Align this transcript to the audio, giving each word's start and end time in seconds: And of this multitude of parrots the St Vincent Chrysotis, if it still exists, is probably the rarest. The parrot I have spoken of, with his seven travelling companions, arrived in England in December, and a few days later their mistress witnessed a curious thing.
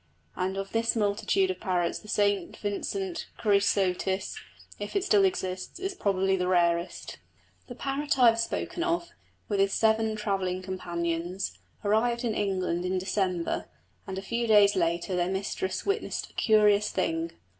And 0.35 0.57
of 0.57 0.71
this 0.71 0.95
multitude 0.95 1.51
of 1.51 1.59
parrots 1.59 1.99
the 1.99 2.07
St 2.07 2.57
Vincent 2.57 3.27
Chrysotis, 3.37 4.33
if 4.79 4.95
it 4.95 5.03
still 5.03 5.23
exists, 5.23 5.79
is 5.79 5.93
probably 5.93 6.35
the 6.35 6.47
rarest. 6.47 7.19
The 7.67 7.75
parrot 7.75 8.17
I 8.17 8.25
have 8.29 8.39
spoken 8.39 8.81
of, 8.83 9.11
with 9.47 9.59
his 9.59 9.75
seven 9.75 10.15
travelling 10.15 10.63
companions, 10.63 11.59
arrived 11.85 12.23
in 12.23 12.33
England 12.33 12.83
in 12.83 12.97
December, 12.97 13.69
and 14.07 14.17
a 14.17 14.23
few 14.23 14.47
days 14.47 14.75
later 14.75 15.15
their 15.15 15.29
mistress 15.29 15.85
witnessed 15.85 16.31
a 16.31 16.33
curious 16.33 16.89
thing. 16.89 17.33